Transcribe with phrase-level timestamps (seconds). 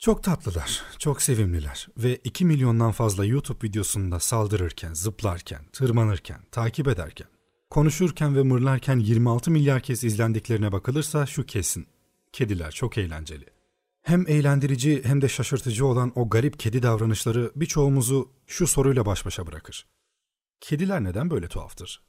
[0.00, 7.26] Çok tatlılar, çok sevimliler ve 2 milyondan fazla YouTube videosunda saldırırken, zıplarken, tırmanırken, takip ederken,
[7.70, 11.86] konuşurken ve mırlarken 26 milyar kez izlendiklerine bakılırsa şu kesin.
[12.32, 13.46] Kediler çok eğlenceli.
[14.02, 19.46] Hem eğlendirici hem de şaşırtıcı olan o garip kedi davranışları birçoğumuzu şu soruyla baş başa
[19.46, 19.86] bırakır.
[20.60, 22.02] Kediler neden böyle tuhaftır?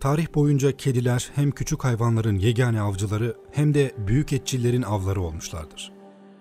[0.00, 5.99] Tarih boyunca kediler hem küçük hayvanların yegane avcıları hem de büyük etçillerin avları olmuşlardır.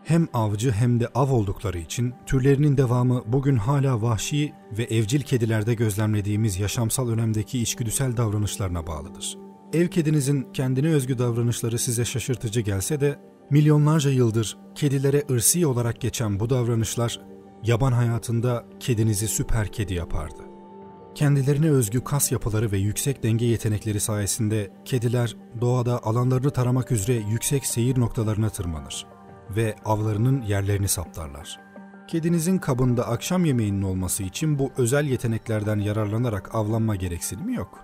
[0.10, 5.74] Hem avcı hem de av oldukları için türlerinin devamı bugün hala vahşi ve evcil kedilerde
[5.74, 9.38] gözlemlediğimiz yaşamsal önemdeki içgüdüsel davranışlarına bağlıdır.
[9.74, 13.19] Ev kedinizin kendine özgü davranışları size şaşırtıcı gelse de
[13.50, 17.21] milyonlarca yıldır kedilere ırsi olarak geçen bu davranışlar
[17.64, 20.41] yaban hayatında kedinizi süper kedi yapardı.
[21.16, 27.66] Kendilerine özgü kas yapıları ve yüksek denge yetenekleri sayesinde kediler doğada alanlarını taramak üzere yüksek
[27.66, 29.18] seyir noktalarına tırmanır
[29.56, 31.60] ve avlarının yerlerini saptarlar.
[32.08, 37.80] Kedinizin kabında akşam yemeğinin olması için bu özel yeteneklerden yararlanarak avlanma gereksinimi yok.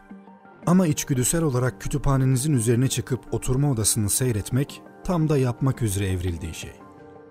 [0.66, 6.74] Ama içgüdüsel olarak kütüphanenizin üzerine çıkıp oturma odasını seyretmek tam da yapmak üzere evrildiği şey.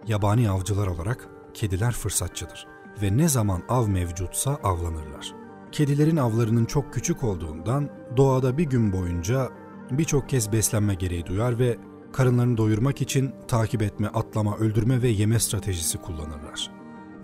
[0.07, 2.67] Yabani avcılar olarak kediler fırsatçıdır
[3.03, 5.35] ve ne zaman av mevcutsa avlanırlar.
[5.73, 9.48] Kedilerin avlarının çok küçük olduğundan doğada bir gün boyunca
[9.91, 11.79] birçok kez beslenme gereği duyar ve
[12.15, 16.70] karınlarını doyurmak için takip etme, atlama, öldürme ve yeme stratejisi kullanırlar.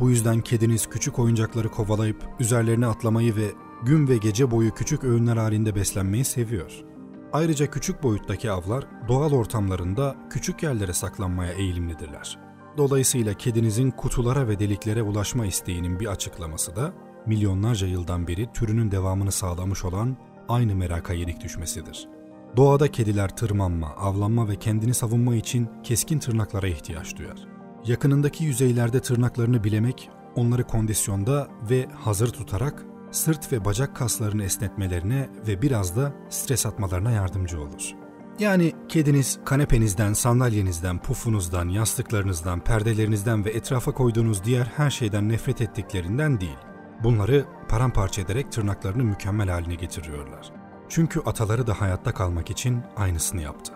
[0.00, 3.46] Bu yüzden kediniz küçük oyuncakları kovalayıp üzerlerine atlamayı ve
[3.83, 6.84] gün ve gece boyu küçük öğünler halinde beslenmeyi seviyor.
[7.33, 12.38] Ayrıca küçük boyuttaki avlar doğal ortamlarında küçük yerlere saklanmaya eğilimlidirler.
[12.77, 16.92] Dolayısıyla kedinizin kutulara ve deliklere ulaşma isteğinin bir açıklaması da
[17.27, 20.16] milyonlarca yıldan beri türünün devamını sağlamış olan
[20.48, 22.19] aynı meraka yenik düşmesidir.
[22.56, 27.48] Doğada kediler tırmanma, avlanma ve kendini savunma için keskin tırnaklara ihtiyaç duyar.
[27.86, 35.62] Yakınındaki yüzeylerde tırnaklarını bilemek, onları kondisyonda ve hazır tutarak sırt ve bacak kaslarını esnetmelerine ve
[35.62, 37.94] biraz da stres atmalarına yardımcı olur.
[38.39, 46.40] Yani kediniz kanepenizden, sandalyenizden, pufunuzdan, yastıklarınızdan, perdelerinizden ve etrafa koyduğunuz diğer her şeyden nefret ettiklerinden
[46.40, 46.58] değil.
[47.02, 50.59] Bunları paramparça ederek tırnaklarını mükemmel haline getiriyorlar.
[50.90, 53.73] Çünkü ataları da hayatta kalmak için aynısını yaptı.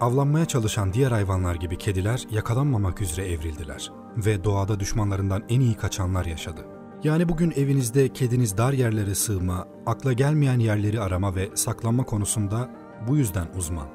[0.00, 6.24] Avlanmaya çalışan diğer hayvanlar gibi kediler yakalanmamak üzere evrildiler ve doğada düşmanlarından en iyi kaçanlar
[6.24, 6.66] yaşadı.
[7.04, 12.70] Yani bugün evinizde kediniz dar yerlere sığma, akla gelmeyen yerleri arama ve saklanma konusunda
[13.08, 13.88] bu yüzden uzman.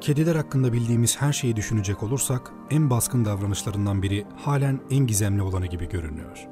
[0.00, 5.66] Kediler hakkında bildiğimiz her şeyi düşünecek olursak en baskın davranışlarından biri halen en gizemli olanı
[5.66, 6.46] gibi görünüyor.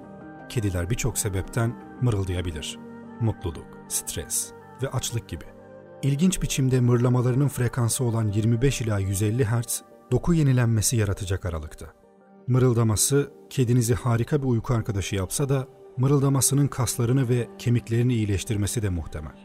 [0.49, 2.79] Kediler birçok sebepten mırıldayabilir.
[3.21, 4.53] Mutluluk, stres
[4.83, 5.58] ve açlık gibi.
[6.03, 11.87] İlginç biçimde mırlamalarının frekansı olan 25 ila 150 Hz doku yenilenmesi yaratacak aralıkta.
[12.47, 19.37] Mırıldaması kedinizi harika bir uyku arkadaşı yapsa da mırıldamasının kaslarını ve kemiklerini iyileştirmesi de muhtemel.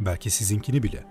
[0.00, 1.04] Belki sizinkini bile.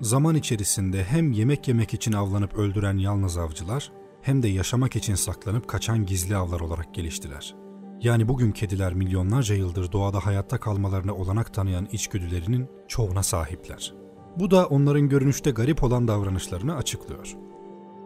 [0.00, 5.68] Zaman içerisinde hem yemek yemek için avlanıp öldüren yalnız avcılar hem de yaşamak için saklanıp
[5.68, 7.54] kaçan gizli avlar olarak geliştiler.
[8.00, 14.03] Yani bugün kediler milyonlarca yıldır doğada hayatta kalmalarına olanak tanıyan içgüdülerinin çoğuna sahipler.
[14.38, 17.36] Bu da onların görünüşte garip olan davranışlarını açıklıyor.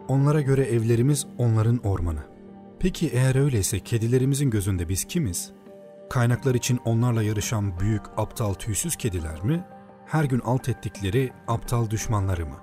[0.07, 2.23] Onlara göre evlerimiz onların ormanı.
[2.79, 5.51] Peki eğer öyleyse kedilerimizin gözünde biz kimiz?
[6.09, 9.63] Kaynaklar için onlarla yarışan büyük, aptal, tüysüz kediler mi?
[10.05, 12.57] Her gün alt ettikleri aptal düşmanları mı?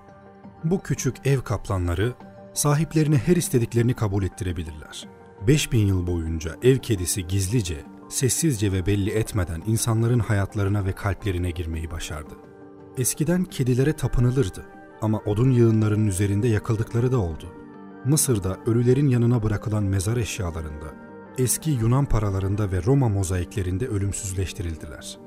[0.65, 2.15] Bu küçük ev kaplanları
[2.55, 5.09] sahiplerine her istediklerini kabul ettirebilirler.
[5.47, 11.91] 5000 yıl boyunca ev kedisi gizlice, sessizce ve belli etmeden insanların hayatlarına ve kalplerine girmeyi
[11.91, 12.46] başardı.
[12.99, 14.67] Eskiden kedilere tapınılırdı
[15.03, 17.53] ama odun yığınlarının üzerinde yakıldıkları da oldu.
[18.05, 20.95] Mısır'da ölülerin yanına bırakılan mezar eşyalarında,
[21.39, 25.19] eski Yunan paralarında ve Roma mozaiklerinde ölümsüzleştirildiler.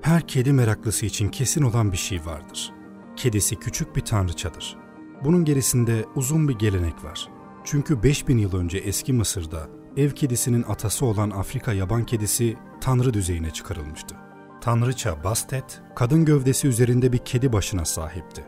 [0.00, 2.72] Her kedi meraklısı için kesin olan bir şey vardır.
[3.16, 4.76] Kedisi küçük bir tanrıçadır.
[5.24, 7.28] Bunun gerisinde uzun bir gelenek var.
[7.64, 13.50] Çünkü 5000 yıl önce eski Mısır'da ev kedisinin atası olan Afrika yaban kedisi tanrı düzeyine
[13.50, 14.25] çıkarılmıştı.
[14.66, 18.44] Tanrıça Bastet, kadın gövdesi üzerinde bir kedi başına sahipti.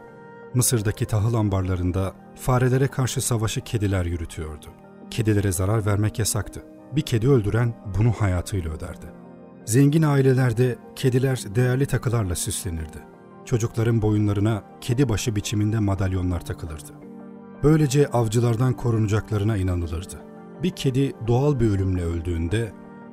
[0.54, 4.66] Mısır'daki tahıl ambarlarında farelere karşı savaşı kediler yürütüyordu.
[5.10, 6.62] Kedilere zarar vermek yasaktı.
[6.92, 9.06] Bir kedi öldüren bunu hayatıyla öderdi.
[9.64, 12.98] Zengin ailelerde kediler değerli takılarla süslenirdi.
[13.44, 16.92] Çocukların boyunlarına kedi başı biçiminde madalyonlar takılırdı.
[17.62, 20.20] Böylece avcılardan korunacaklarına inanılırdı.
[20.62, 22.72] Bir kedi doğal bir ölümle öldüğünde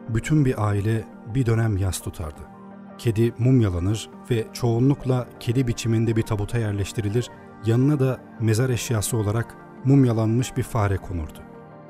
[0.09, 2.54] bütün bir aile bir dönem yas tutardı.
[2.97, 7.29] Kedi mumyalanır ve çoğunlukla kedi biçiminde bir tabuta yerleştirilir,
[7.65, 9.55] yanına da mezar eşyası olarak
[9.85, 11.39] mumyalanmış bir fare konurdu.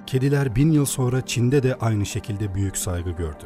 [0.05, 3.45] Kediler bin yıl sonra Çin'de de aynı şekilde büyük saygı gördü.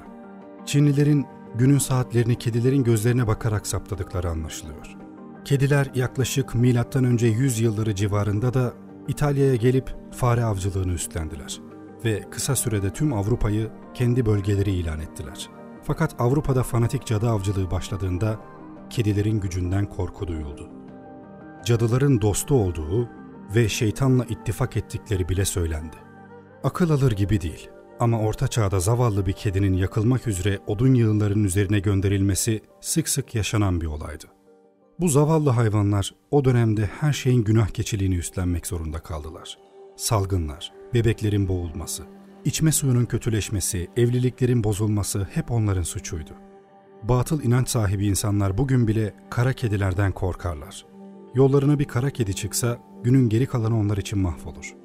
[0.65, 1.25] Çinlilerin
[1.55, 4.97] günün saatlerini kedilerin gözlerine bakarak saptadıkları anlaşılıyor.
[5.45, 7.25] Kediler yaklaşık M.Ö.
[7.25, 8.73] 100 yılları civarında da
[9.07, 11.59] İtalya'ya gelip fare avcılığını üstlendiler
[12.05, 15.49] ve kısa sürede tüm Avrupa'yı kendi bölgeleri ilan ettiler.
[15.89, 18.39] Fakat Avrupa'da fanatik cadı avcılığı başladığında
[18.89, 20.69] kedilerin gücünden korku duyuldu.
[21.65, 23.09] Cadıların dostu olduğu
[23.55, 25.95] ve şeytanla ittifak ettikleri bile söylendi.
[26.63, 27.69] Akıl alır gibi değil
[27.99, 33.81] ama orta çağda zavallı bir kedinin yakılmak üzere odun yığınlarının üzerine gönderilmesi sık sık yaşanan
[33.81, 34.25] bir olaydı.
[34.99, 39.57] Bu zavallı hayvanlar o dönemde her şeyin günah keçiliğini üstlenmek zorunda kaldılar.
[39.95, 42.03] Salgınlar, bebeklerin boğulması,
[42.45, 46.31] içme suyunun kötüleşmesi, evliliklerin bozulması hep onların suçuydu.
[47.03, 50.85] Batıl inanç sahibi insanlar bugün bile kara kedilerden korkarlar.
[51.35, 54.75] Yollarına bir kara kedi çıksa günün geri kalanı onlar için mahvolur.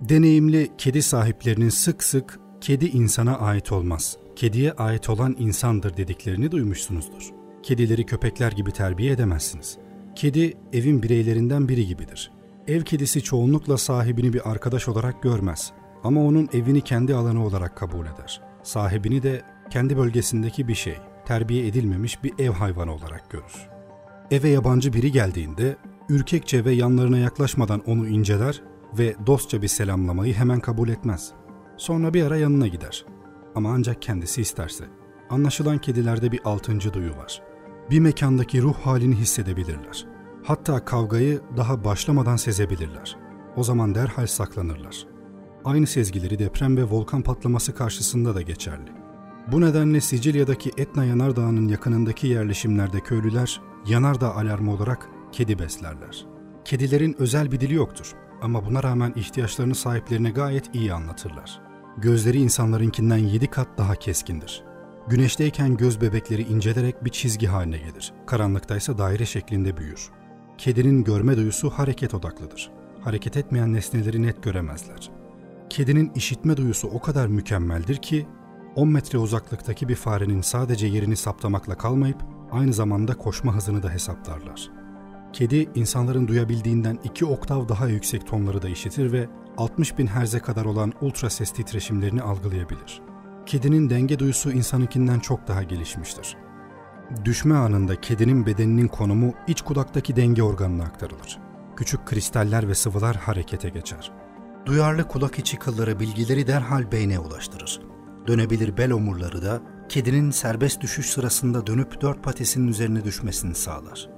[0.00, 7.30] Deneyimli kedi sahiplerinin sık sık kedi insana ait olmaz, kediye ait olan insandır dediklerini duymuşsunuzdur.
[7.62, 9.78] Kedileri köpekler gibi terbiye edemezsiniz.
[10.14, 12.30] Kedi evin bireylerinden biri gibidir.
[12.68, 15.72] Ev kedisi çoğunlukla sahibini bir arkadaş olarak görmez
[16.04, 18.40] ama onun evini kendi alanı olarak kabul eder.
[18.62, 23.68] Sahibini de kendi bölgesindeki bir şey, terbiye edilmemiş bir ev hayvanı olarak görür.
[24.30, 25.76] Eve yabancı biri geldiğinde
[26.08, 28.62] ürkekçe ve yanlarına yaklaşmadan onu inceler
[28.98, 31.32] ve dostça bir selamlamayı hemen kabul etmez.
[31.76, 33.04] Sonra bir ara yanına gider.
[33.54, 34.84] Ama ancak kendisi isterse.
[35.30, 37.42] Anlaşılan kedilerde bir altıncı duyu var.
[37.90, 40.06] Bir mekandaki ruh halini hissedebilirler.
[40.42, 43.16] Hatta kavgayı daha başlamadan sezebilirler.
[43.56, 45.13] O zaman derhal saklanırlar.
[45.64, 48.92] Aynı sezgileri deprem ve volkan patlaması karşısında da geçerli.
[49.52, 56.26] Bu nedenle Sicilya'daki Etna Yanardağı'nın yakınındaki yerleşimlerde köylüler yanardağ alarmı olarak kedi beslerler.
[56.64, 58.12] Kedilerin özel bir dili yoktur
[58.42, 61.60] ama buna rağmen ihtiyaçlarını sahiplerine gayet iyi anlatırlar.
[61.96, 64.64] Gözleri insanlarınkinden yedi kat daha keskindir.
[65.08, 68.12] Güneşteyken göz bebekleri incelerek bir çizgi haline gelir.
[68.26, 70.10] Karanlıktaysa daire şeklinde büyür.
[70.58, 72.70] Kedinin görme duyusu hareket odaklıdır.
[73.00, 75.23] Hareket etmeyen nesneleri net göremezler.
[75.74, 78.26] Kedinin işitme duyusu o kadar mükemmeldir ki
[78.76, 82.16] 10 metre uzaklıktaki bir farenin sadece yerini saptamakla kalmayıp
[82.52, 84.70] aynı zamanda koşma hızını da hesaplarlar.
[85.32, 90.64] Kedi insanların duyabildiğinden iki oktav daha yüksek tonları da işitir ve 60 bin herze kadar
[90.64, 93.02] olan ultra ses titreşimlerini algılayabilir.
[93.46, 96.36] Kedinin denge duyusu insanınkinden çok daha gelişmiştir.
[97.24, 101.38] Düşme anında kedinin bedeninin konumu iç kudaktaki denge organına aktarılır.
[101.76, 104.12] Küçük kristaller ve sıvılar harekete geçer.
[104.66, 107.80] Duyarlı kulak içi kılları bilgileri derhal beyne ulaştırır.
[108.26, 114.08] Dönebilir bel omurları da kedinin serbest düşüş sırasında dönüp dört patisinin üzerine düşmesini sağlar.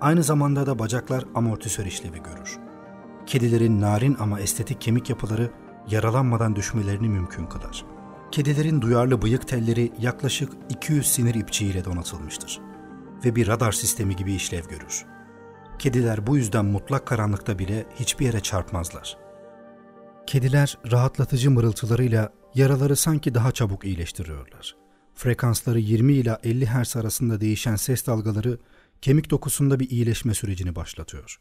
[0.00, 2.58] Aynı zamanda da bacaklar amortisör işlevi görür.
[3.26, 5.50] Kedilerin narin ama estetik kemik yapıları
[5.90, 7.84] yaralanmadan düşmelerini mümkün kılar.
[8.30, 12.60] Kedilerin duyarlı bıyık telleri yaklaşık 200 sinir ipçiğiyle donatılmıştır
[13.24, 15.04] ve bir radar sistemi gibi işlev görür.
[15.78, 19.25] Kediler bu yüzden mutlak karanlıkta bile hiçbir yere çarpmazlar.
[20.26, 24.76] Kediler rahatlatıcı mırıltılarıyla yaraları sanki daha çabuk iyileştiriyorlar.
[25.14, 28.58] Frekansları 20 ila 50 Hz arasında değişen ses dalgaları
[29.02, 31.38] kemik dokusunda bir iyileşme sürecini başlatıyor.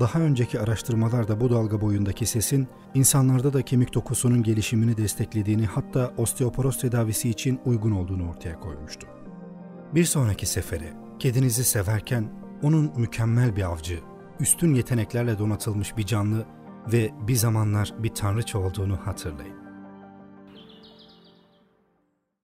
[0.00, 6.78] Daha önceki araştırmalarda bu dalga boyundaki sesin insanlarda da kemik dokusunun gelişimini desteklediğini hatta osteoporoz
[6.78, 9.06] tedavisi için uygun olduğunu ortaya koymuştu.
[9.94, 14.00] Bir sonraki sefere kedinizi severken onun mükemmel bir avcı,
[14.40, 16.46] üstün yeteneklerle donatılmış bir canlı
[16.92, 19.57] ve bir zamanlar bir tanrıça olduğunu hatırlayın.